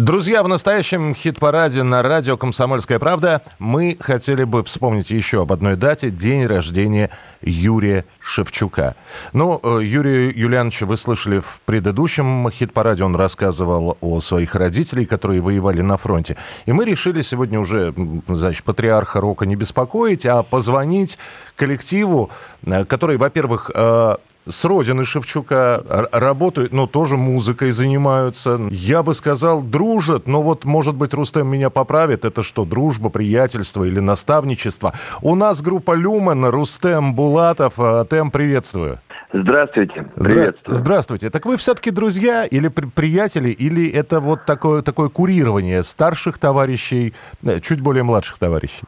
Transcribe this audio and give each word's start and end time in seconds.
Друзья, 0.00 0.42
в 0.42 0.48
настоящем 0.48 1.14
хит-параде 1.14 1.82
на 1.82 2.00
радио 2.00 2.38
«Комсомольская 2.38 2.98
правда» 2.98 3.42
мы 3.58 3.98
хотели 4.00 4.44
бы 4.44 4.64
вспомнить 4.64 5.10
еще 5.10 5.42
об 5.42 5.52
одной 5.52 5.76
дате– 5.76 6.08
день 6.10 6.46
рождения 6.46 7.10
Юрия 7.42 8.06
Шевчука. 8.18 8.96
Ну, 9.34 9.60
э, 9.62 9.80
Юрия 9.82 10.30
Юлиановича 10.30 10.86
вы 10.86 10.96
слышали 10.96 11.40
в 11.40 11.60
предыдущем 11.66 12.50
хит-параде, 12.50 13.04
он 13.04 13.14
рассказывал 13.14 13.98
о 14.00 14.20
своих 14.20 14.54
родителях, 14.54 15.06
которые 15.06 15.42
воевали 15.42 15.82
на 15.82 15.98
фронте. 15.98 16.38
И 16.64 16.72
мы 16.72 16.86
решили 16.86 17.20
сегодня 17.20 17.60
уже, 17.60 17.92
значит, 18.26 18.64
патриарха 18.64 19.20
рока 19.20 19.44
не 19.44 19.54
беспокоить, 19.54 20.24
а 20.24 20.42
позвонить 20.42 21.18
коллективу, 21.56 22.30
э, 22.64 22.86
который, 22.86 23.18
во-первых, 23.18 23.70
э, 23.74 24.16
с 24.48 24.64
родины 24.64 25.04
Шевчука 25.04 26.08
работают, 26.12 26.72
но 26.72 26.86
тоже 26.86 27.16
музыкой 27.16 27.70
занимаются. 27.72 28.60
Я 28.70 29.02
бы 29.02 29.14
сказал, 29.14 29.62
дружат, 29.62 30.26
но 30.26 30.42
вот, 30.42 30.64
может 30.64 30.94
быть, 30.94 31.14
Рустем 31.14 31.46
меня 31.46 31.70
поправит. 31.70 32.24
Это 32.24 32.42
что, 32.42 32.64
дружба, 32.64 33.10
приятельство 33.10 33.84
или 33.84 34.00
наставничество? 34.00 34.94
У 35.22 35.34
нас 35.34 35.62
группа 35.62 35.92
Люмен, 35.92 36.44
Рустем 36.46 37.14
Булатов. 37.14 37.74
А, 37.78 38.04
Тем, 38.04 38.30
приветствую. 38.30 39.00
Здравствуйте. 39.32 40.06
Приветствую. 40.14 40.76
Здравствуйте. 40.76 41.30
Так 41.30 41.46
вы 41.46 41.56
все-таки 41.56 41.90
друзья 41.90 42.44
или 42.44 42.68
при 42.68 42.86
приятели, 42.86 43.50
или 43.50 43.88
это 43.88 44.20
вот 44.20 44.44
такое, 44.44 44.82
такое 44.82 45.08
курирование 45.08 45.82
старших 45.82 46.38
товарищей, 46.38 47.14
э, 47.42 47.60
чуть 47.60 47.80
более 47.80 48.02
младших 48.02 48.38
товарищей? 48.38 48.82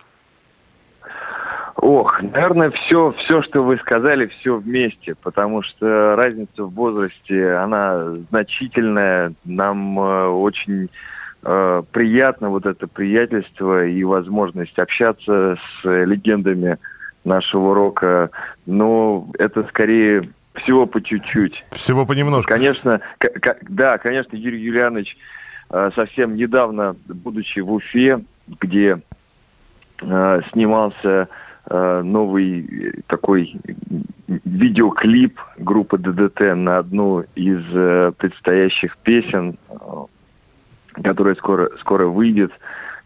Ох, 1.82 2.22
наверное, 2.22 2.70
все, 2.70 3.10
все, 3.10 3.42
что 3.42 3.64
вы 3.64 3.76
сказали, 3.76 4.28
все 4.28 4.56
вместе, 4.56 5.16
потому 5.16 5.62
что 5.62 6.14
разница 6.14 6.62
в 6.62 6.72
возрасте, 6.74 7.54
она 7.54 8.14
значительная. 8.30 9.32
Нам 9.44 9.98
э, 9.98 10.26
очень 10.28 10.90
э, 11.42 11.82
приятно 11.90 12.50
вот 12.50 12.66
это 12.66 12.86
приятельство 12.86 13.84
и 13.84 14.04
возможность 14.04 14.78
общаться 14.78 15.56
с 15.56 15.84
легендами 15.84 16.78
нашего 17.24 17.74
рока. 17.74 18.30
Но 18.64 19.26
это 19.40 19.64
скорее 19.64 20.30
всего 20.54 20.86
по 20.86 21.02
чуть-чуть. 21.02 21.64
Всего 21.72 22.06
понемножку. 22.06 22.48
Конечно, 22.48 23.00
да, 23.68 23.98
конечно, 23.98 24.36
Юрий 24.36 24.60
Юлианович 24.60 25.18
э, 25.70 25.90
совсем 25.96 26.36
недавно, 26.36 26.94
будучи 27.06 27.58
в 27.58 27.72
Уфе, 27.72 28.20
где 28.46 29.00
э, 30.00 30.40
снимался 30.52 31.28
новый 31.68 32.66
э, 32.66 32.92
такой 33.06 33.56
видеоклип 34.44 35.40
группы 35.58 35.98
ДДТ 35.98 36.54
на 36.56 36.78
одну 36.78 37.24
из 37.34 37.62
э, 37.72 38.12
предстоящих 38.16 38.96
песен, 38.98 39.56
которая 40.92 41.34
скоро, 41.34 41.70
скоро 41.78 42.06
выйдет 42.06 42.52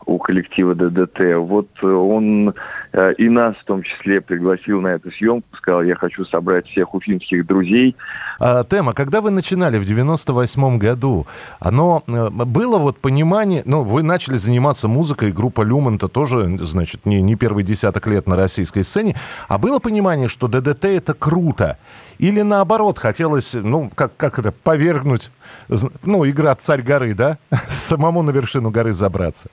у 0.07 0.19
коллектива 0.19 0.75
ДДТ. 0.75 1.37
Вот 1.37 1.69
он 1.83 2.55
э, 2.93 3.13
и 3.19 3.29
нас 3.29 3.57
в 3.57 3.65
том 3.65 3.83
числе 3.83 4.21
пригласил 4.21 4.81
на 4.81 4.89
эту 4.89 5.11
съемку, 5.11 5.49
сказал, 5.57 5.83
я 5.83 5.97
хочу 5.97 6.25
собрать 6.25 6.67
всех 6.69 6.95
уфимских 6.95 7.45
друзей. 7.47 7.97
А, 8.39 8.65
Тема, 8.65 8.95
когда 8.95 9.21
вы 9.21 9.31
начинали 9.31 9.79
в 9.79 9.85
98 9.85 10.79
году, 10.79 11.27
оно 11.59 12.05
э, 12.07 12.31
было 12.31 12.79
вот 12.79 12.99
понимание, 12.99 13.63
ну, 13.67 13.83
вы 13.83 14.03
начали 14.03 14.37
заниматься 14.37 14.87
музыкой, 14.87 15.33
группа 15.33 15.63
Люмента 15.63 16.09
тоже, 16.09 16.57
значит, 16.61 17.05
не, 17.05 17.21
не 17.21 17.35
первый 17.35 17.65
десяток 17.65 18.07
лет 18.07 18.29
на 18.29 18.37
российской 18.37 18.85
сцене, 18.85 19.17
а 19.49 19.59
было 19.59 19.81
понимание, 19.81 20.29
что 20.29 20.47
ДДТ 20.47 20.85
это 20.85 21.15
круто, 21.15 21.79
или 22.19 22.43
наоборот, 22.43 22.99
хотелось, 22.99 23.55
ну, 23.55 23.91
как, 23.95 24.17
как 24.17 24.39
это, 24.39 24.53
повергнуть, 24.53 25.31
ну, 26.05 26.27
игра 26.29 26.55
«Царь 26.55 26.83
горы», 26.83 27.15
да? 27.15 27.39
Самому 27.71 28.23
на 28.23 28.31
вершину 28.31 28.71
горы 28.71 28.93
забраться. 28.93 29.49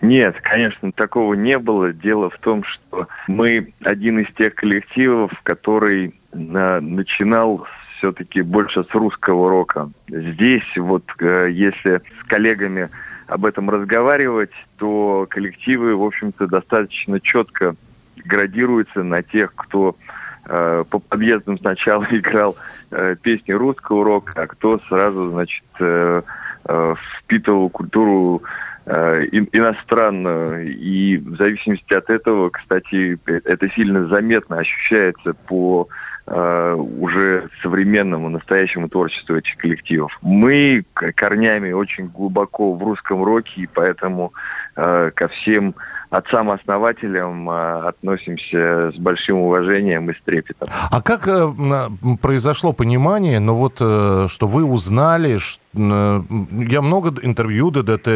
Нет, 0.00 0.40
конечно, 0.40 0.92
такого 0.92 1.34
не 1.34 1.58
было. 1.58 1.92
Дело 1.92 2.30
в 2.30 2.38
том, 2.38 2.64
что 2.64 3.08
мы 3.26 3.72
один 3.84 4.20
из 4.20 4.32
тех 4.32 4.54
коллективов, 4.54 5.32
который 5.42 6.14
на, 6.32 6.80
начинал 6.80 7.66
все-таки 7.96 8.42
больше 8.42 8.84
с 8.84 8.94
русского 8.94 9.48
рока. 9.48 9.90
Здесь 10.08 10.76
вот, 10.76 11.04
э, 11.20 11.48
если 11.52 12.02
с 12.20 12.24
коллегами 12.26 12.90
об 13.28 13.46
этом 13.46 13.70
разговаривать, 13.70 14.52
то 14.76 15.26
коллективы, 15.30 15.96
в 15.96 16.02
общем-то, 16.02 16.46
достаточно 16.46 17.20
четко 17.20 17.76
градируются 18.24 19.02
на 19.02 19.22
тех, 19.22 19.54
кто 19.54 19.96
э, 20.44 20.84
по 20.88 20.98
подъездам 20.98 21.58
сначала 21.58 22.04
играл 22.10 22.56
э, 22.90 23.16
песни 23.20 23.52
русского 23.52 24.04
рока, 24.04 24.32
а 24.42 24.46
кто 24.46 24.78
сразу, 24.88 25.30
значит, 25.30 25.64
э, 25.78 26.22
э, 26.64 26.94
впитывал 27.18 27.70
культуру 27.70 28.42
иностранную. 28.86 30.72
И 30.74 31.18
в 31.18 31.36
зависимости 31.36 31.94
от 31.94 32.10
этого, 32.10 32.50
кстати, 32.50 33.18
это 33.26 33.68
сильно 33.70 34.08
заметно 34.08 34.58
ощущается 34.58 35.34
по 35.34 35.88
э, 36.26 36.74
уже 36.74 37.48
современному, 37.62 38.28
настоящему 38.28 38.88
творчеству 38.88 39.36
этих 39.36 39.56
коллективов. 39.56 40.18
Мы 40.22 40.84
корнями 40.94 41.72
очень 41.72 42.08
глубоко 42.08 42.74
в 42.74 42.82
русском 42.82 43.22
роке, 43.22 43.62
и 43.62 43.68
поэтому 43.72 44.32
э, 44.76 45.10
ко 45.14 45.28
всем 45.28 45.74
отцам-основателям 46.12 47.48
э, 47.48 47.88
относимся 47.88 48.92
с 48.92 48.98
большим 48.98 49.38
уважением 49.38 50.10
и 50.10 50.14
с 50.14 50.20
трепетом. 50.20 50.68
А 50.90 51.00
как 51.00 51.26
э, 51.26 51.88
произошло 52.20 52.74
понимание, 52.74 53.40
ну 53.40 53.54
вот, 53.54 53.78
э, 53.80 54.26
что 54.28 54.46
вы 54.46 54.62
узнали, 54.64 55.38
что 55.38 55.60
я 55.74 56.82
много 56.82 57.14
интервью 57.22 57.70
ДДТ 57.70 58.08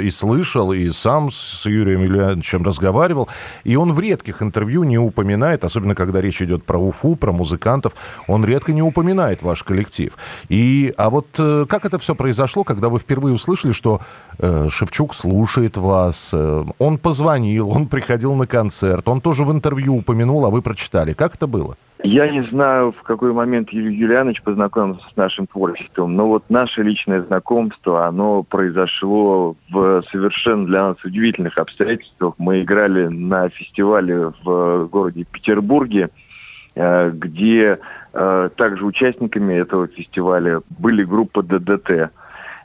и 0.00 0.10
слышал, 0.10 0.72
и 0.72 0.90
сам 0.92 1.30
с 1.30 1.66
Юрием 1.66 2.04
Ильяновичем 2.04 2.62
разговаривал, 2.64 3.28
и 3.64 3.76
он 3.76 3.92
в 3.92 4.00
редких 4.00 4.40
интервью 4.40 4.84
не 4.84 4.96
упоминает, 4.96 5.62
особенно 5.62 5.94
когда 5.94 6.22
речь 6.22 6.40
идет 6.40 6.64
про 6.64 6.78
Уфу, 6.78 7.16
про 7.16 7.30
музыкантов, 7.30 7.92
он 8.28 8.46
редко 8.46 8.72
не 8.72 8.80
упоминает 8.80 9.42
ваш 9.42 9.62
коллектив. 9.62 10.14
И, 10.48 10.94
а 10.96 11.10
вот 11.10 11.26
как 11.36 11.84
это 11.84 11.98
все 11.98 12.14
произошло, 12.14 12.64
когда 12.64 12.88
вы 12.88 12.98
впервые 12.98 13.34
услышали, 13.34 13.72
что 13.72 14.00
Шевчук 14.38 15.14
слушает 15.14 15.76
вас, 15.76 16.32
он 16.32 16.96
позвонил 16.96 17.41
звонил, 17.42 17.70
он 17.70 17.86
приходил 17.86 18.34
на 18.34 18.46
концерт, 18.46 19.08
он 19.08 19.20
тоже 19.20 19.44
в 19.44 19.52
интервью 19.52 19.96
упомянул, 19.96 20.44
а 20.46 20.50
вы 20.50 20.62
прочитали. 20.62 21.12
Как 21.12 21.34
это 21.34 21.46
было? 21.46 21.76
Я 22.04 22.28
не 22.28 22.42
знаю, 22.42 22.92
в 22.92 23.02
какой 23.02 23.32
момент 23.32 23.70
Юрий 23.70 23.94
Юлианович 23.94 24.42
познакомился 24.42 25.08
с 25.08 25.16
нашим 25.16 25.46
творчеством, 25.46 26.16
но 26.16 26.26
вот 26.26 26.44
наше 26.48 26.82
личное 26.82 27.22
знакомство, 27.22 28.06
оно 28.06 28.42
произошло 28.42 29.56
в 29.70 30.02
совершенно 30.10 30.66
для 30.66 30.88
нас 30.88 31.04
удивительных 31.04 31.58
обстоятельствах. 31.58 32.34
Мы 32.38 32.62
играли 32.62 33.06
на 33.06 33.48
фестивале 33.50 34.32
в 34.44 34.86
городе 34.86 35.24
Петербурге, 35.24 36.10
э, 36.74 37.10
где 37.10 37.78
э, 38.12 38.50
также 38.56 38.84
участниками 38.84 39.54
этого 39.54 39.86
фестиваля 39.86 40.60
были 40.70 41.04
группа 41.04 41.42
ДДТ. 41.42 42.10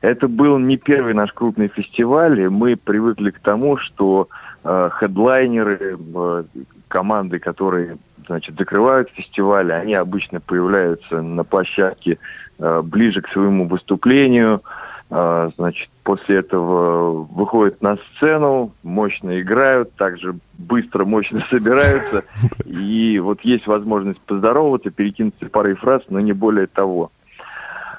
Это 0.01 0.27
был 0.27 0.57
не 0.57 0.77
первый 0.77 1.13
наш 1.13 1.31
крупный 1.33 1.67
фестиваль, 1.67 2.39
и 2.39 2.47
мы 2.47 2.75
привыкли 2.75 3.31
к 3.31 3.39
тому, 3.39 3.77
что 3.77 4.29
э, 4.67 4.89
хедлайнеры, 4.91 5.97
э, 5.97 6.43
команды, 6.87 7.39
которые 7.39 7.97
значит, 8.25 8.57
закрывают 8.57 9.09
фестивали, 9.09 9.71
они 9.71 9.93
обычно 9.93 10.41
появляются 10.41 11.21
на 11.21 11.43
площадке 11.45 12.19
э, 12.59 12.81
ближе 12.81 13.21
к 13.21 13.29
своему 13.29 13.67
выступлению. 13.67 14.61
Значит, 15.09 15.89
после 16.03 16.39
этого 16.39 17.23
выходят 17.23 17.81
на 17.81 17.95
сцену, 17.95 18.73
мощно 18.83 19.39
играют, 19.39 19.95
также 19.95 20.35
быстро, 20.57 21.05
мощно 21.05 21.39
собираются. 21.49 22.25
И 22.65 23.17
вот 23.23 23.39
есть 23.39 23.67
возможность 23.67 24.19
поздороваться, 24.19 24.91
перекинуться 24.91 25.45
парой 25.45 25.75
фраз, 25.75 26.03
но 26.09 26.19
не 26.19 26.33
более 26.33 26.67
того. 26.67 27.13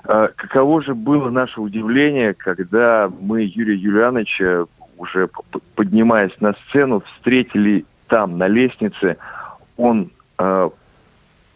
Каково 0.03 0.83
же 0.83 0.95
было 0.95 1.31
наше 1.31 1.63
удивление, 1.63 2.35
когда 2.35 3.11
мы 3.21 3.41
Юрия 3.41 3.77
Юлиановича, 3.77 4.67
уже 4.99 5.29
поднимаясь 5.75 6.39
на 6.41 6.55
сцену, 6.55 7.01
встретили 7.01 7.85
там, 8.09 8.39
на 8.39 8.49
лестнице. 8.49 9.17
Он 9.77 10.11
э, 10.39 10.71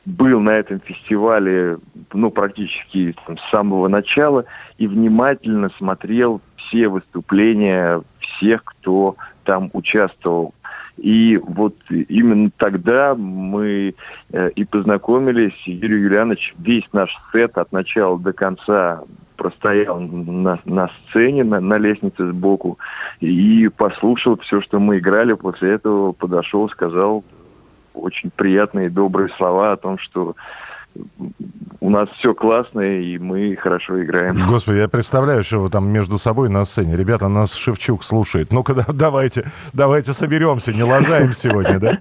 был 0.05 0.41
на 0.41 0.51
этом 0.51 0.81
фестивале 0.81 1.79
ну, 2.13 2.31
практически 2.31 3.15
там, 3.27 3.39
с 3.39 3.51
самого 3.51 3.89
начала 3.89 4.45
и 4.79 4.87
внимательно 4.87 5.71
смотрел 5.71 6.41
все 6.57 6.89
выступления 6.89 8.03
всех, 8.19 8.65
кто 8.65 9.17
там 9.45 9.71
участвовал. 9.73 10.55
И 10.97 11.41
вот 11.43 11.77
именно 11.91 12.51
тогда 12.57 13.15
мы 13.15 13.95
э, 14.31 14.51
и 14.51 14.65
познакомились. 14.65 15.57
Юрий 15.67 16.03
Юлианович 16.03 16.55
весь 16.59 16.89
наш 16.93 17.17
сет 17.33 17.57
от 17.57 17.73
начала 17.73 18.19
до 18.19 18.33
конца 18.33 19.03
простоял 19.43 19.99
на, 19.99 20.61
на 20.65 20.89
сцене, 20.89 21.43
на, 21.43 21.61
на 21.61 21.79
лестнице 21.79 22.29
сбоку 22.29 22.79
и 23.19 23.69
послушал 23.77 24.39
все, 24.39 24.61
что 24.61 24.79
мы 24.79 24.99
играли. 24.99 25.33
После 25.33 25.73
этого 25.73 26.13
подошел, 26.13 26.69
сказал 26.69 27.25
очень 27.93 28.31
приятные 28.31 28.89
добрые 28.89 29.31
слова 29.31 29.73
о 29.73 29.77
том, 29.77 29.99
что 29.99 30.37
у 31.81 31.91
нас 31.91 32.09
все 32.11 32.35
классно, 32.35 32.83
и 32.83 33.19
мы 33.19 33.57
хорошо 33.57 34.01
играем. 34.05 34.47
Господи, 34.47 34.77
я 34.79 34.89
представляю, 34.89 35.43
что 35.43 35.59
вы 35.59 35.71
там 35.71 35.89
между 35.89 36.19
собой 36.19 36.49
на 36.49 36.65
сцене. 36.65 36.97
Ребята, 36.97 37.27
нас 37.27 37.53
Шевчук 37.53 38.05
слушает. 38.05 38.53
Ну-ка, 38.53 38.87
давайте, 38.93 39.51
давайте 39.73 40.13
соберемся, 40.13 40.73
не 40.73 40.85
лажаем 40.85 41.33
сегодня, 41.33 41.81
да? 41.81 41.99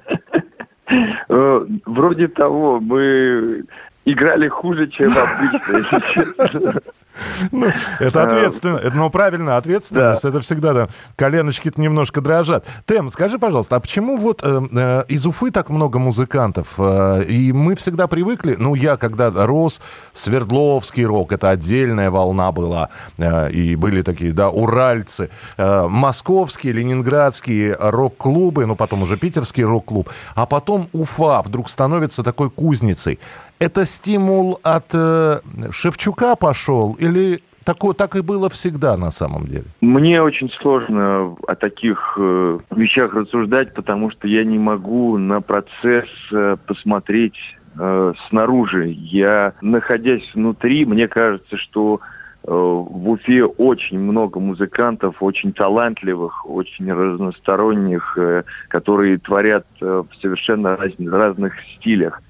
Э, 1.28 1.66
вроде 1.88 2.28
того, 2.28 2.80
мы 2.80 3.64
играли 4.06 4.48
хуже, 4.48 4.88
чем 4.88 5.14
обычно, 5.18 5.78
если 5.78 6.14
честно. 6.14 6.82
Ну, 7.52 7.68
это 8.00 8.24
ответственно. 8.24 8.78
Это, 8.78 8.96
ну, 8.96 9.10
правильно, 9.10 9.58
ответственность. 9.58 10.24
Да. 10.24 10.30
Это 10.30 10.42
всегда, 10.42 10.74
да, 10.74 10.90
коленочки-то 11.16 11.80
немножко 11.80 12.22
дрожат. 12.22 12.66
Тем, 12.86 13.10
скажи, 13.10 13.38
пожалуйста, 13.40 13.76
а 13.76 13.80
почему 13.80 14.18
вот 14.18 14.42
э, 14.44 14.62
э, 14.72 15.04
из 15.08 15.26
Уфы 15.26 15.52
так 15.52 15.70
много 15.70 16.00
музыкантов? 16.00 16.68
Э, 16.78 17.24
и 17.24 17.52
мы 17.52 17.76
всегда 17.76 18.08
привыкли, 18.08 18.56
ну, 18.58 18.76
я 18.76 18.98
когда 18.98 19.32
рос, 19.32 19.82
Свердловский 20.14 21.06
рок, 21.06 21.32
это 21.32 21.50
отдельная 21.50 22.12
волна 22.12 22.52
была. 22.52 22.90
Э, 23.18 23.50
и 23.52 23.76
были 23.76 24.02
такие, 24.02 24.34
да, 24.34 24.50
уральцы. 24.50 25.30
Э, 25.58 25.88
московские, 25.88 26.74
ленинградские 26.74 27.76
рок-клубы, 27.80 28.66
ну, 28.66 28.76
потом 28.76 29.04
уже 29.04 29.18
питерский 29.18 29.64
рок-клуб. 29.64 30.10
А 30.36 30.46
потом 30.46 30.88
Уфа 30.94 31.42
вдруг 31.42 31.70
становится 31.70 32.24
такой 32.24 32.50
кузницей 32.50 33.20
это 33.62 33.86
стимул 33.86 34.60
от 34.64 34.88
э, 34.94 35.40
Шевчука 35.70 36.36
пошел 36.36 36.94
или 37.00 37.44
такое, 37.64 37.94
так 37.94 38.16
и 38.16 38.22
было 38.22 38.50
всегда 38.50 38.98
на 38.98 39.12
самом 39.12 39.46
деле? 39.46 39.66
Мне 39.82 40.24
очень 40.24 40.50
сложно 40.50 41.36
о 41.48 41.56
таких 41.56 42.16
э, 42.18 42.60
вещах 42.72 43.14
рассуждать, 43.14 43.76
потому 43.76 44.10
что 44.10 44.28
я 44.28 44.44
не 44.44 44.58
могу 44.58 45.20
на 45.20 45.42
процесс 45.42 46.10
э, 46.32 46.58
посмотреть 46.66 47.38
э, 47.80 48.14
снаружи. 48.30 48.88
Я, 48.88 49.54
находясь 49.62 50.34
внутри, 50.34 50.88
мне 50.88 51.08
кажется, 51.08 51.56
что 51.56 52.00
э, 52.44 52.52
в 52.52 53.10
Уфе 53.12 53.46
очень 53.46 54.00
много 54.00 54.40
музыкантов, 54.40 55.22
очень 55.22 55.54
талантливых, 55.54 56.50
очень 56.50 56.92
разносторонних, 56.92 58.18
э, 58.18 58.44
которые 58.70 59.20
творят 59.20 59.68
в 59.80 60.08
совершенно 60.20 60.78
раз, 60.78 60.94
разных 60.98 61.54
стилях 61.76 62.24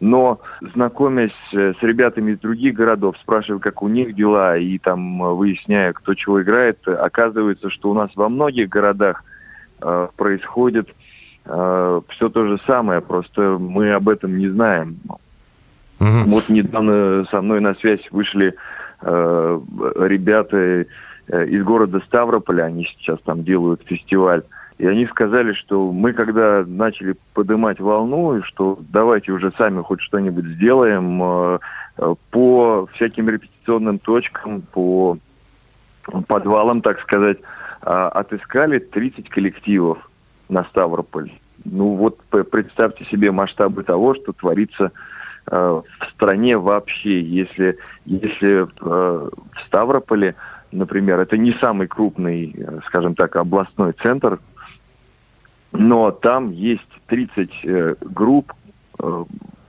но 0.00 0.40
знакомясь 0.60 1.32
э, 1.52 1.72
с 1.78 1.82
ребятами 1.82 2.32
из 2.32 2.38
других 2.38 2.74
городов, 2.74 3.16
спрашивая, 3.20 3.60
как 3.60 3.82
у 3.82 3.88
них 3.88 4.14
дела, 4.14 4.56
и 4.56 4.78
там 4.78 5.22
э, 5.22 5.32
выясняя, 5.32 5.92
кто 5.92 6.14
чего 6.14 6.42
играет, 6.42 6.86
оказывается, 6.86 7.70
что 7.70 7.90
у 7.90 7.94
нас 7.94 8.10
во 8.14 8.28
многих 8.28 8.68
городах 8.68 9.24
э, 9.80 10.08
происходит 10.16 10.94
э, 11.46 12.00
все 12.08 12.28
то 12.28 12.46
же 12.46 12.58
самое, 12.66 13.00
просто 13.00 13.56
мы 13.58 13.92
об 13.92 14.08
этом 14.08 14.36
не 14.36 14.48
знаем. 14.48 14.98
Угу. 15.98 16.24
Вот 16.26 16.48
недавно 16.50 17.24
со 17.30 17.40
мной 17.40 17.60
на 17.60 17.74
связь 17.74 18.06
вышли 18.10 18.54
э, 19.00 19.60
ребята 20.00 20.56
э, 20.56 21.46
из 21.46 21.64
города 21.64 22.00
Ставрополя, 22.00 22.64
они 22.64 22.84
сейчас 22.84 23.18
там 23.20 23.44
делают 23.44 23.82
фестиваль. 23.86 24.42
И 24.78 24.86
они 24.86 25.06
сказали, 25.06 25.54
что 25.54 25.90
мы 25.90 26.12
когда 26.12 26.62
начали 26.66 27.16
поднимать 27.32 27.80
волну, 27.80 28.42
что 28.42 28.78
давайте 28.90 29.32
уже 29.32 29.50
сами 29.56 29.82
хоть 29.82 30.02
что-нибудь 30.02 30.44
сделаем 30.44 31.22
э, 31.22 31.58
э, 31.96 32.14
по 32.30 32.86
всяким 32.92 33.30
репетиционным 33.30 33.98
точкам, 33.98 34.60
по 34.60 35.18
подвалам, 36.28 36.82
так 36.82 37.00
сказать, 37.00 37.38
а, 37.82 38.08
отыскали 38.08 38.78
30 38.78 39.28
коллективов 39.28 40.08
на 40.48 40.62
Ставрополь. 40.64 41.32
Ну 41.64 41.94
вот 41.94 42.20
представьте 42.52 43.04
себе 43.06 43.32
масштабы 43.32 43.82
того, 43.82 44.14
что 44.14 44.32
творится 44.32 44.92
э, 45.50 45.56
в 45.56 46.04
стране 46.10 46.58
вообще, 46.58 47.20
если, 47.22 47.78
если 48.04 48.68
в 48.78 49.32
Ставрополе, 49.66 50.36
например, 50.70 51.18
это 51.18 51.36
не 51.36 51.52
самый 51.54 51.88
крупный, 51.88 52.54
скажем 52.84 53.16
так, 53.16 53.34
областной 53.34 53.92
центр 53.92 54.38
но 55.72 56.10
там 56.10 56.50
есть 56.50 56.88
30 57.06 57.50
э, 57.64 57.94
групп, 58.00 58.52
э, 58.98 59.24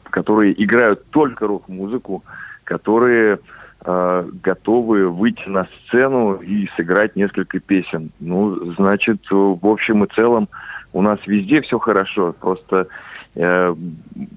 которые 0.10 0.64
играют 0.64 1.10
только 1.10 1.48
рок-музыку, 1.48 2.24
которые 2.64 3.40
э, 3.86 4.30
готовы 4.44 5.10
выйти 5.10 5.48
на 5.48 5.66
сцену 5.66 6.36
и 6.36 6.68
сыграть 6.76 7.16
несколько 7.16 7.60
песен. 7.60 8.12
Ну, 8.20 8.74
значит, 8.74 9.30
в 9.30 9.66
общем 9.68 10.04
и 10.04 10.08
целом 10.08 10.50
у 10.94 11.02
нас 11.02 11.20
везде 11.28 11.62
все 11.62 11.78
хорошо, 11.80 12.34
просто 12.40 12.88
э, 13.36 13.76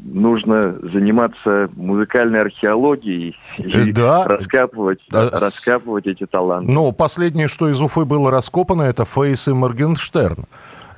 нужно 0.04 0.76
заниматься 0.82 1.70
музыкальной 1.74 2.42
археологией 2.42 3.36
и 3.56 3.92
да. 3.92 4.24
раскапывать, 4.24 5.00
да. 5.08 5.30
раскапывать 5.30 6.06
эти 6.06 6.26
таланты. 6.26 6.70
Ну, 6.70 6.92
последнее, 6.92 7.48
что 7.48 7.68
из 7.70 7.80
Уфы 7.80 8.04
было 8.04 8.30
раскопано, 8.30 8.82
это 8.82 9.04
Фейс 9.04 9.48
и 9.48 9.52
Моргенштерн. 9.52 10.44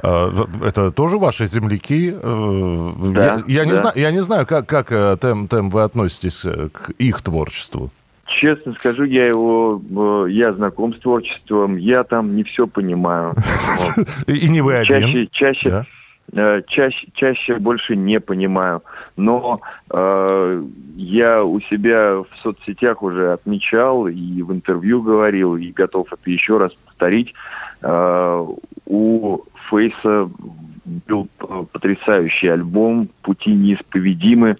А, 0.02 0.48
это 0.64 0.90
тоже 0.90 1.18
ваши 1.18 1.46
земляки? 1.46 2.12
Э, 2.12 2.92
да, 3.14 3.42
я, 3.46 3.62
я, 3.62 3.64
да. 3.64 3.70
Не 3.70 3.76
знаю, 3.76 3.92
я 3.96 4.10
не 4.10 4.22
знаю, 4.22 4.46
как, 4.46 4.66
как 4.66 4.90
э, 4.90 5.16
Тем, 5.20 5.46
Тем 5.46 5.70
вы 5.70 5.82
относитесь 5.82 6.44
э, 6.44 6.68
к 6.72 6.90
их 6.98 7.22
творчеству. 7.22 7.90
Честно 8.26 8.72
скажу, 8.72 9.04
я 9.04 9.26
его, 9.26 9.80
я 10.28 10.52
знаком 10.52 10.94
с 10.94 10.98
творчеством, 10.98 11.76
я 11.76 12.02
там 12.02 12.34
не 12.34 12.44
все 12.44 12.66
понимаю. 12.66 13.34
И 14.26 14.48
не 14.48 14.60
вы 14.60 14.76
один. 14.76 15.02
Чаще, 15.02 15.26
чаще, 15.30 15.84
чаще, 16.66 17.08
чаще 17.14 17.56
больше 17.56 17.94
не 17.94 18.20
понимаю. 18.20 18.82
Но 19.16 19.60
э, 19.90 20.64
я 20.96 21.44
у 21.44 21.60
себя 21.60 22.14
в 22.18 22.28
соцсетях 22.42 23.02
уже 23.02 23.32
отмечал 23.32 24.08
и 24.08 24.42
в 24.42 24.52
интервью 24.52 25.02
говорил, 25.02 25.56
и 25.56 25.70
готов 25.70 26.12
это 26.12 26.30
еще 26.30 26.58
раз 26.58 26.72
повторить. 27.02 27.34
Э, 27.82 28.46
у 28.86 29.40
Фейса 29.68 30.30
был 30.84 31.28
потрясающий 31.72 32.48
альбом 32.48 33.08
«Пути 33.22 33.54
неисповедимы», 33.54 34.50
э, 34.50 34.56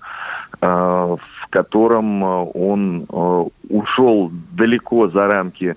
в 0.61 1.49
котором 1.51 2.23
он 2.23 3.07
э, 3.09 3.45
ушел 3.69 4.31
далеко 4.53 5.09
за 5.09 5.27
рамки 5.27 5.77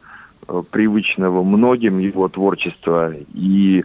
привычного 0.71 1.43
многим 1.43 1.97
его 1.97 2.27
творчества 2.29 3.11
и 3.33 3.83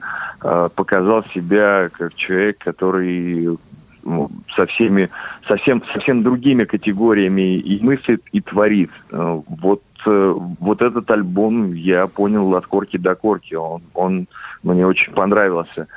показал 0.76 1.24
себя 1.32 1.88
как 1.90 2.14
человек, 2.14 2.58
который 2.58 3.56
ну, 4.02 4.30
со 4.54 4.66
всеми, 4.66 5.08
совсем, 5.48 5.82
совсем 5.90 6.22
другими 6.22 6.64
категориями 6.64 7.56
и 7.56 7.82
мыслит, 7.82 8.22
и 8.32 8.42
творит. 8.42 8.90
Вот 9.10 9.80
Э, 9.89 9.89
вот 10.04 10.82
этот 10.82 11.10
альбом 11.10 11.72
я 11.72 12.06
понял 12.06 12.54
от 12.54 12.66
корки 12.66 12.96
до 12.96 13.14
корки. 13.14 13.54
Он, 13.54 13.82
он 13.94 14.28
мне 14.62 14.86
очень 14.86 15.12
понравился. 15.12 15.88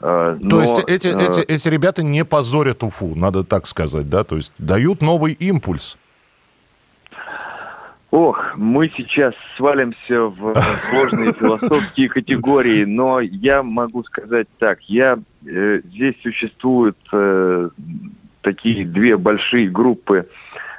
Э, 0.00 0.36
но, 0.40 0.50
То 0.50 0.62
есть 0.62 0.78
эти, 0.86 1.08
э, 1.08 1.40
эти, 1.40 1.40
эти 1.40 1.68
ребята 1.68 2.02
не 2.02 2.24
позорят 2.24 2.82
Уфу, 2.82 3.14
надо 3.14 3.44
так 3.44 3.66
сказать, 3.66 4.08
да? 4.08 4.24
То 4.24 4.36
есть 4.36 4.52
дают 4.58 5.02
новый 5.02 5.32
импульс. 5.32 5.96
Ох, 8.10 8.56
мы 8.56 8.90
сейчас 8.96 9.34
свалимся 9.56 10.22
в 10.26 10.54
сложные 10.90 11.32
философские 11.38 12.08
категории, 12.08 12.84
но 12.84 13.20
я 13.20 13.62
могу 13.62 14.04
сказать 14.04 14.46
так, 14.58 14.80
я 14.82 15.18
э, 15.44 15.80
здесь 15.84 16.14
существуют 16.22 16.96
э, 17.12 17.68
такие 18.42 18.86
две 18.86 19.16
большие 19.16 19.68
группы 19.68 20.28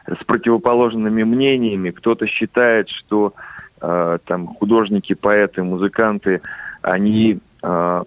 с 0.07 0.23
противоположными 0.23 1.23
мнениями. 1.23 1.91
Кто-то 1.91 2.27
считает, 2.27 2.89
что 2.89 3.33
э, 3.81 4.19
там 4.25 4.47
художники, 4.47 5.13
поэты, 5.13 5.63
музыканты, 5.63 6.41
они 6.81 7.39
э, 7.61 8.03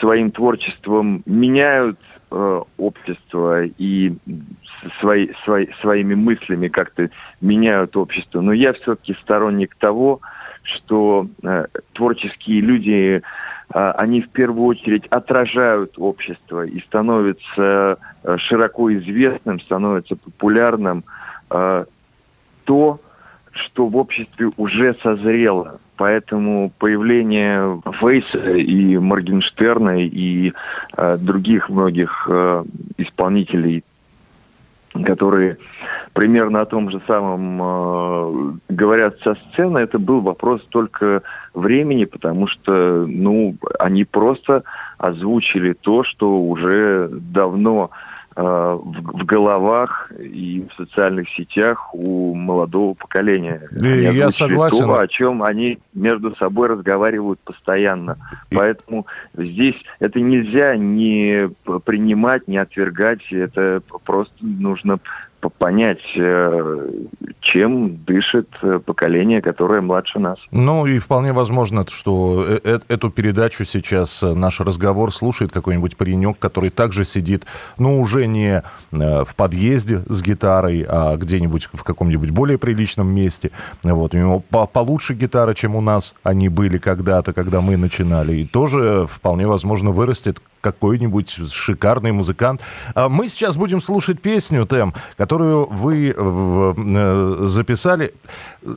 своим 0.00 0.30
творчеством 0.32 1.22
меняют 1.26 1.98
э, 2.30 2.62
общество 2.76 3.64
и 3.64 4.14
свои, 5.00 5.28
свои, 5.44 5.68
своими 5.80 6.14
мыслями 6.14 6.68
как-то 6.68 7.10
меняют 7.40 7.96
общество. 7.96 8.40
Но 8.40 8.52
я 8.52 8.72
все-таки 8.72 9.14
сторонник 9.14 9.76
того, 9.76 10.20
что 10.62 11.28
э, 11.44 11.66
творческие 11.92 12.60
люди, 12.60 13.22
э, 13.22 13.90
они 13.92 14.20
в 14.20 14.30
первую 14.30 14.66
очередь 14.66 15.06
отражают 15.06 15.94
общество 15.96 16.66
и 16.66 16.80
становятся 16.80 17.98
э, 18.24 18.36
широко 18.38 18.92
известным, 18.92 19.60
становятся 19.60 20.16
популярным, 20.16 21.04
э, 21.06 21.25
то, 21.48 23.00
что 23.56 23.86
в 23.86 23.96
обществе 23.96 24.50
уже 24.56 24.94
созрело. 25.02 25.80
Поэтому 25.96 26.70
появление 26.78 27.80
Фейса 28.00 28.52
и 28.54 28.98
Моргенштерна 28.98 29.98
и 29.98 30.52
э, 30.96 31.16
других 31.16 31.70
многих 31.70 32.28
э, 32.30 32.64
исполнителей 32.98 33.82
которые 35.04 35.58
примерно 36.14 36.62
о 36.62 36.66
том 36.66 36.88
же 36.88 37.02
самом 37.06 37.60
э, 37.60 38.52
говорят 38.70 39.18
со 39.20 39.34
сцены, 39.34 39.78
это 39.78 39.98
был 39.98 40.22
вопрос 40.22 40.62
только 40.70 41.22
времени, 41.52 42.06
потому 42.06 42.46
что, 42.46 43.04
ну, 43.06 43.56
они 43.78 44.04
просто 44.06 44.62
озвучили 44.96 45.74
то, 45.74 46.02
что 46.02 46.40
уже 46.40 47.10
давно 47.12 47.90
э, 47.90 48.15
в, 48.36 49.20
в 49.20 49.24
головах 49.24 50.12
и 50.18 50.66
в 50.68 50.74
социальных 50.74 51.28
сетях 51.30 51.94
у 51.94 52.34
молодого 52.34 52.92
поколения. 52.94 53.62
И 53.82 53.88
я 53.88 54.30
согласен. 54.30 54.84
То, 54.84 54.98
о 54.98 55.08
чем 55.08 55.42
они 55.42 55.78
между 55.94 56.36
собой 56.36 56.68
разговаривают 56.68 57.40
постоянно. 57.40 58.18
И... 58.50 58.54
Поэтому 58.54 59.06
здесь 59.34 59.82
это 60.00 60.20
нельзя 60.20 60.76
не 60.76 61.48
принимать, 61.84 62.46
не 62.46 62.58
отвергать. 62.58 63.32
Это 63.32 63.80
просто 64.04 64.34
нужно 64.40 64.98
понять, 65.48 66.02
э, 66.16 66.90
чем 67.40 67.96
дышит 68.04 68.48
э, 68.62 68.80
поколение, 68.84 69.42
которое 69.42 69.80
младше 69.80 70.18
нас. 70.18 70.38
Ну 70.50 70.86
и 70.86 70.98
вполне 70.98 71.32
возможно, 71.32 71.84
что 71.88 72.44
э 72.46 72.78
эту 72.88 73.10
передачу 73.10 73.64
сейчас 73.64 74.22
наш 74.22 74.60
разговор 74.60 75.12
слушает 75.12 75.52
какой-нибудь 75.52 75.96
паренек, 75.96 76.38
который 76.38 76.70
также 76.70 77.04
сидит, 77.04 77.46
ну 77.78 78.00
уже 78.00 78.26
не 78.26 78.62
в 78.90 79.28
подъезде 79.36 80.02
с 80.08 80.22
гитарой, 80.22 80.84
а 80.88 81.16
где-нибудь 81.16 81.68
в 81.72 81.82
каком-нибудь 81.82 82.30
более 82.30 82.58
приличном 82.58 83.08
месте. 83.08 83.50
Вот, 83.82 84.14
у 84.14 84.18
него 84.18 84.40
по 84.40 84.66
получше 84.66 85.14
гитара, 85.14 85.54
чем 85.54 85.76
у 85.76 85.80
нас 85.80 86.14
они 86.22 86.48
были 86.48 86.78
когда-то, 86.78 87.32
когда 87.32 87.60
мы 87.60 87.76
начинали. 87.76 88.36
И 88.36 88.46
тоже 88.46 89.06
вполне 89.08 89.46
возможно 89.46 89.90
вырастет 89.90 90.40
какой-нибудь 90.66 91.52
шикарный 91.52 92.10
музыкант. 92.10 92.60
А 92.94 93.08
мы 93.08 93.28
сейчас 93.28 93.56
будем 93.56 93.80
слушать 93.80 94.20
песню, 94.20 94.66
Тем, 94.66 94.94
которую 95.16 95.66
вы 95.66 96.12
э, 96.16 97.36
записали. 97.46 98.12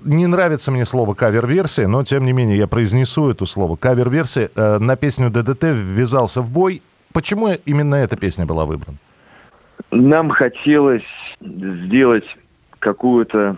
Не 0.03 0.27
нравится 0.27 0.71
мне 0.71 0.85
слово 0.85 1.15
кавер-версия, 1.15 1.87
но 1.87 2.03
тем 2.03 2.25
не 2.25 2.31
менее 2.31 2.57
я 2.57 2.67
произнесу 2.67 3.29
это 3.29 3.47
слово. 3.47 3.75
Кавер-версия 3.75 4.51
э, 4.55 4.77
на 4.77 4.95
песню 4.95 5.31
ДДТ 5.31 5.63
ввязался 5.63 6.41
в 6.43 6.51
бой. 6.51 6.83
Почему 7.11 7.49
именно 7.65 7.95
эта 7.95 8.17
песня 8.17 8.45
была 8.45 8.65
выбрана? 8.65 8.97
Нам 9.89 10.29
хотелось 10.29 11.09
сделать 11.41 12.37
какую-то 12.77 13.57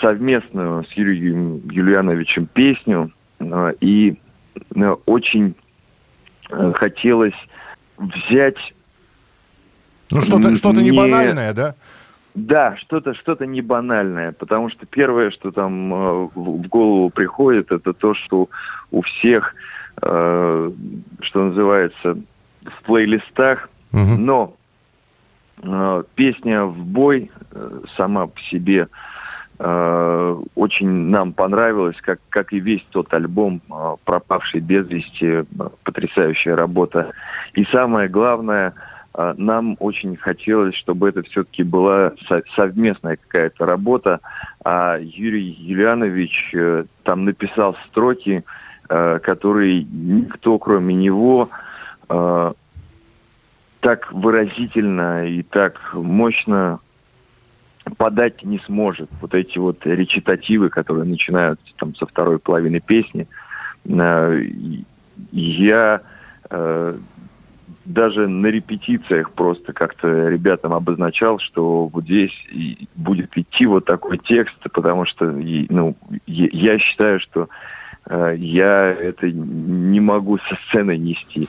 совместную 0.00 0.84
с 0.84 0.92
Юрием 0.92 1.60
Юлиановичем 1.70 2.46
песню, 2.46 3.12
э, 3.40 3.74
и 3.82 4.18
очень 5.04 5.54
хотелось 6.74 7.34
взять... 7.96 8.74
Ну, 10.10 10.20
что-то 10.22 10.54
что 10.56 10.72
не 10.72 10.92
банальное, 10.92 11.52
да? 11.52 11.74
Да, 12.34 12.76
что-то 12.76 13.14
что-то 13.14 13.46
не 13.46 13.62
банальное, 13.62 14.32
потому 14.32 14.68
что 14.68 14.86
первое, 14.86 15.30
что 15.30 15.50
там 15.50 15.92
э, 15.92 16.28
в 16.34 16.68
голову 16.68 17.10
приходит, 17.10 17.72
это 17.72 17.92
то, 17.92 18.14
что 18.14 18.48
у 18.92 19.02
всех, 19.02 19.54
э, 20.00 20.70
что 21.20 21.42
называется, 21.42 22.16
в 22.62 22.82
плейлистах, 22.84 23.68
угу. 23.92 24.00
но 24.00 24.56
э, 25.62 26.04
песня 26.14 26.64
в 26.64 26.78
бой 26.78 27.32
э, 27.50 27.80
сама 27.96 28.28
по 28.28 28.40
себе 28.40 28.82
э, 28.82 28.86
очень 30.54 30.88
нам 30.88 31.32
понравилась, 31.32 31.96
как, 32.00 32.20
как 32.28 32.52
и 32.52 32.60
весь 32.60 32.86
тот 32.90 33.12
альбом 33.12 33.60
э, 33.68 33.96
«Пропавший 34.04 34.60
без 34.60 34.88
вести», 34.88 35.26
э, 35.26 35.44
потрясающая 35.82 36.54
работа. 36.54 37.12
И 37.54 37.64
самое 37.64 38.08
главное, 38.08 38.74
э, 39.14 39.34
нам 39.36 39.76
очень 39.80 40.16
хотелось, 40.16 40.76
чтобы 40.76 41.08
это 41.08 41.22
все-таки 41.24 41.64
была 41.64 42.12
со- 42.28 42.44
совместная 42.54 43.16
какая-то 43.16 43.66
работа, 43.66 44.20
а 44.64 44.98
Юрий 45.00 45.56
Юлианович 45.58 46.54
э, 46.54 46.84
там 47.02 47.24
написал 47.24 47.76
строки, 47.88 48.44
э, 48.88 49.18
которые 49.18 49.82
никто, 49.82 50.58
кроме 50.60 50.94
него, 50.94 51.50
э, 52.08 52.52
так 53.80 54.12
выразительно 54.12 55.26
и 55.26 55.42
так 55.42 55.80
мощно 55.94 56.80
подать 57.96 58.42
не 58.44 58.58
сможет. 58.58 59.10
Вот 59.20 59.34
эти 59.34 59.58
вот 59.58 59.86
речитативы, 59.86 60.68
которые 60.68 61.04
начинаются 61.04 61.66
там 61.76 61.94
со 61.94 62.06
второй 62.06 62.38
половины 62.38 62.80
песни, 62.80 63.28
э, 63.84 64.42
я 65.32 66.02
э, 66.50 66.98
даже 67.84 68.28
на 68.28 68.46
репетициях 68.46 69.32
просто 69.32 69.72
как-то 69.72 70.28
ребятам 70.28 70.72
обозначал, 70.72 71.38
что 71.38 71.86
вот 71.86 72.04
здесь 72.04 72.46
будет 72.94 73.36
идти 73.36 73.66
вот 73.66 73.84
такой 73.84 74.18
текст, 74.18 74.58
потому 74.72 75.04
что 75.04 75.24
ну, 75.24 75.96
я 76.26 76.78
считаю, 76.78 77.20
что 77.20 77.48
э, 78.06 78.34
я 78.38 78.90
это 78.90 79.30
не 79.30 80.00
могу 80.00 80.38
со 80.38 80.54
сцены 80.66 80.96
нести. 80.96 81.48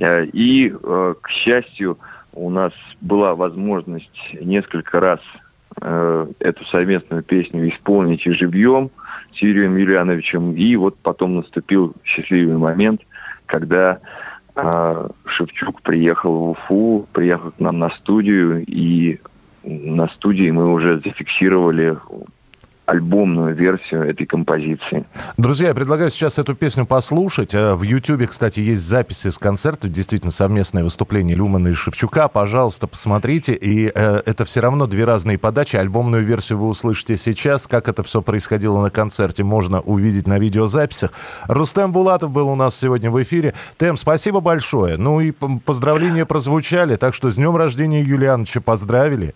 И, 0.00 0.74
к 1.20 1.28
счастью, 1.28 2.00
у 2.34 2.50
нас 2.50 2.72
была 3.00 3.34
возможность 3.34 4.34
несколько 4.40 4.98
раз 4.98 5.20
э, 5.80 6.26
эту 6.40 6.64
совместную 6.66 7.22
песню 7.22 7.68
исполнить 7.68 8.26
и 8.26 8.30
живьем 8.30 8.90
с 9.32 9.38
Юрием 9.38 9.76
Юлиановичем. 9.76 10.54
И 10.54 10.76
вот 10.76 10.98
потом 10.98 11.36
наступил 11.36 11.94
счастливый 12.04 12.56
момент, 12.56 13.02
когда 13.46 14.00
э, 14.54 15.08
Шевчук 15.24 15.82
приехал 15.82 16.32
в 16.32 16.50
Уфу, 16.50 17.06
приехал 17.12 17.52
к 17.52 17.60
нам 17.60 17.78
на 17.78 17.90
студию, 17.90 18.64
и 18.66 19.20
на 19.62 20.08
студии 20.08 20.50
мы 20.50 20.72
уже 20.72 21.00
зафиксировали 21.00 21.96
альбомную 22.86 23.54
версию 23.54 24.02
этой 24.02 24.26
композиции. 24.26 25.04
Друзья, 25.36 25.68
я 25.68 25.74
предлагаю 25.74 26.10
сейчас 26.10 26.38
эту 26.38 26.54
песню 26.54 26.84
послушать. 26.84 27.54
Э, 27.54 27.74
в 27.74 27.82
Ютьюбе, 27.82 28.26
кстати, 28.26 28.60
есть 28.60 28.82
записи 28.82 29.30
с 29.30 29.38
концерта, 29.38 29.88
действительно 29.88 30.30
совместное 30.30 30.84
выступление 30.84 31.34
Люмана 31.34 31.68
и 31.68 31.74
Шевчука. 31.74 32.28
Пожалуйста, 32.28 32.86
посмотрите. 32.86 33.54
И 33.54 33.90
э, 33.94 34.22
это 34.26 34.44
все 34.44 34.60
равно 34.60 34.86
две 34.86 35.04
разные 35.04 35.38
подачи. 35.38 35.76
Альбомную 35.76 36.24
версию 36.24 36.58
вы 36.58 36.68
услышите 36.68 37.16
сейчас. 37.16 37.66
Как 37.66 37.88
это 37.88 38.02
все 38.02 38.20
происходило 38.20 38.82
на 38.82 38.90
концерте, 38.90 39.44
можно 39.44 39.80
увидеть 39.80 40.26
на 40.26 40.38
видеозаписях. 40.38 41.12
Рустем 41.48 41.92
Булатов 41.92 42.30
был 42.32 42.48
у 42.48 42.54
нас 42.54 42.76
сегодня 42.76 43.10
в 43.10 43.22
эфире. 43.22 43.54
Тем, 43.78 43.96
спасибо 43.96 44.40
большое. 44.40 44.98
Ну 44.98 45.20
и 45.20 45.30
поздравления 45.30 46.26
прозвучали, 46.26 46.96
так 46.96 47.14
что 47.14 47.30
с 47.30 47.36
днем 47.36 47.56
рождения 47.56 48.02
Юлиановича 48.02 48.60
поздравили. 48.60 49.34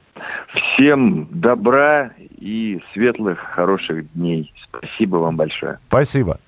Всем 0.53 1.29
добра 1.31 2.11
и 2.41 2.81
светлых, 2.93 3.38
хороших 3.39 4.13
дней. 4.13 4.53
Спасибо 4.71 5.17
вам 5.17 5.37
большое. 5.37 5.79
Спасибо. 5.89 6.39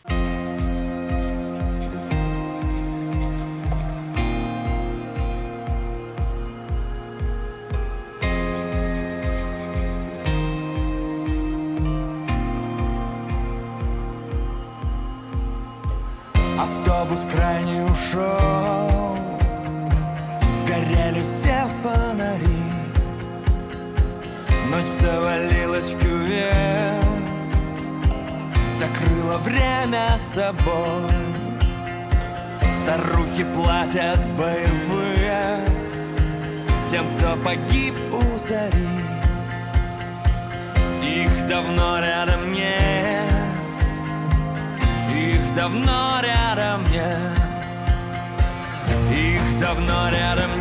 Автобус 16.61 17.27
крайне 17.33 17.85
ушел 17.85 19.17
Сгорели 20.61 21.25
все 21.25 21.67
фонари 21.83 22.61
Ночь 24.71 24.87
завалилась 24.87 25.95
в 25.95 26.10
кювет 26.31 27.05
Закрыла 28.79 29.37
время 29.39 30.17
собой. 30.33 31.11
Старухи 32.71 33.45
платят 33.55 34.19
боевые 34.39 35.61
Тем, 36.89 37.07
кто 37.17 37.37
погиб 37.37 37.95
у 38.11 38.23
зари. 38.49 38.89
Их 41.03 41.47
давно 41.47 42.01
рядом 42.01 42.53
нет. 42.53 43.25
Их 45.15 45.55
давно 45.55 46.21
рядом 46.23 46.85
нет. 46.91 47.39
Их 49.13 49.61
давно 49.61 50.09
рядом 50.11 50.51
нет 50.57 50.60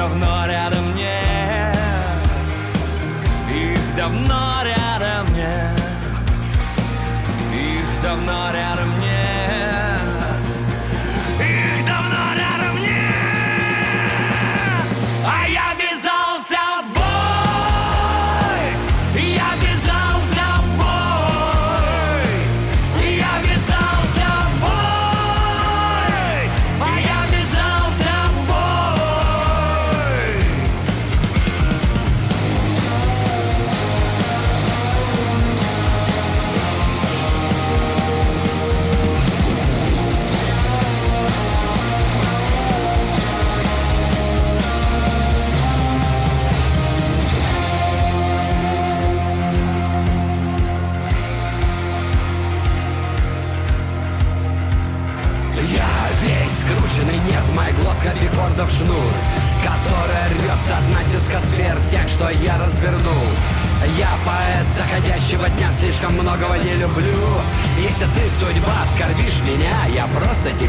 давно 0.00 0.46
рядом 0.46 0.96
нет. 0.96 1.76
Их 3.52 3.96
давно 3.96 4.62
рядом 4.64 5.26
нет. 5.34 5.82
Их 7.52 8.02
давно 8.02 8.50
рядом 8.50 8.98
нет 8.98 8.99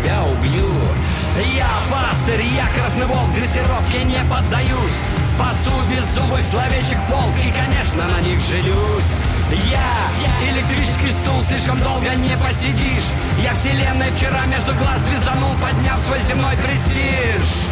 тебя 0.01 0.23
убью. 0.23 0.69
Я 1.55 1.69
пастырь, 1.91 2.43
я 2.43 2.67
красный 2.75 3.05
волк, 3.05 3.33
дрессировке 3.33 4.03
не 4.03 4.19
поддаюсь. 4.29 4.99
Пасу 5.39 5.71
беззубых 5.89 6.43
словечек 6.43 6.97
полк 7.09 7.33
и, 7.43 7.51
конечно, 7.51 8.05
на 8.07 8.21
них 8.21 8.39
женюсь. 8.41 9.13
Я 9.69 10.49
электрический 10.49 11.11
стул, 11.11 11.43
слишком 11.43 11.79
долго 11.79 12.13
не 12.15 12.35
посидишь. 12.37 13.11
Я 13.41 13.53
вселенной 13.53 14.11
вчера 14.11 14.45
между 14.45 14.73
глаз 14.75 15.01
звезданул, 15.01 15.55
подняв 15.61 15.99
свой 16.05 16.19
земной 16.21 16.55
престиж 16.57 17.69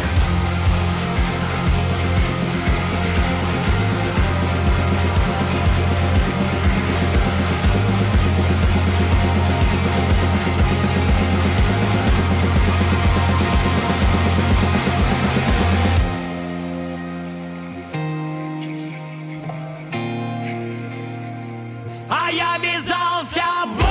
я 22.30 22.56
вязался 22.58 23.42
в 23.66 23.70
бой. 23.74 23.86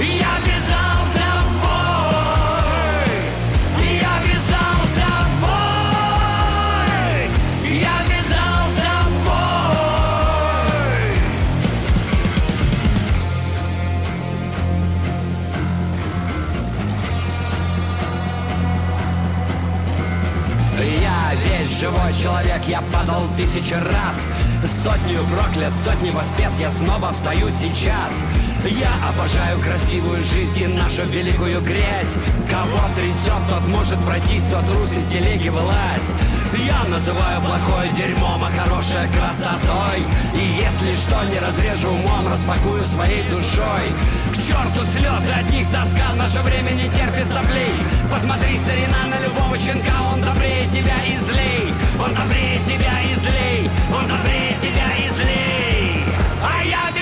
Я 0.00 0.38
вязался 0.46 1.26
в 1.44 1.52
бой. 1.62 3.12
Я 4.00 4.14
вязался 4.24 5.08
в 5.26 5.30
бой. 5.40 7.22
Я 7.78 7.96
вязался 8.08 8.92
в 9.06 9.12
бой. 9.24 9.42
Я 21.00 21.34
весь 21.34 21.72
живой 21.78 22.12
человек, 22.14 22.62
я 22.66 22.80
падал 22.92 23.22
тысячи 23.36 23.74
раз 23.74 24.26
Сотню 24.72 25.24
проклят, 25.26 25.76
сотни 25.76 26.10
воспет. 26.10 26.50
Я 26.58 26.70
снова 26.70 27.12
встаю 27.12 27.50
сейчас. 27.50 28.24
Я 28.64 28.90
обожаю 29.06 29.60
красивую 29.60 30.22
жизнь 30.22 30.60
и 30.60 30.66
нашу 30.66 31.04
великую 31.04 31.60
грязь. 31.60 32.16
Кого 32.48 32.80
трясет, 32.96 33.46
тот 33.48 33.68
может 33.68 34.02
пройтись, 34.04 34.44
тот 34.44 34.66
трус 34.66 34.96
из 34.96 35.06
телеги 35.08 35.50
вылазь. 35.50 36.12
Я 36.66 36.84
называю 36.88 37.42
плохое 37.42 37.90
дерьмом, 37.92 38.42
а 38.42 38.50
хорошее 38.50 39.08
красотой. 39.08 40.06
И 40.34 40.62
если 40.64 40.96
что, 40.96 41.22
не 41.24 41.38
разрежу 41.38 41.90
умом, 41.90 42.32
распакую 42.32 42.82
своей 42.84 43.28
душой. 43.28 43.92
К 44.32 44.36
черту 44.36 44.84
слезы, 44.86 45.32
от 45.32 45.50
них 45.50 45.70
тоска, 45.70 46.14
наше 46.16 46.40
время 46.40 46.70
не 46.70 46.88
терпит 46.88 47.30
соплей. 47.30 47.74
Посмотри, 48.10 48.56
старина, 48.56 49.06
на 49.10 49.20
любого 49.22 49.56
щенка, 49.58 50.00
он 50.14 50.22
добрее 50.22 50.66
тебя 50.70 51.04
и 51.04 51.16
злей. 51.18 51.74
Он 52.02 52.14
добрее 52.14 52.58
тебя 52.66 53.02
и 53.02 53.14
злей, 53.14 53.70
он 53.94 54.08
добрее 54.08 54.42
тебя 54.62 55.08
излей, 55.08 56.04
а 56.40 56.62
я 56.62 57.01